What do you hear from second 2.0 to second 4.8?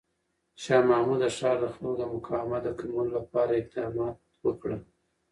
مقاومت د کمولو لپاره اقدامات وکړ.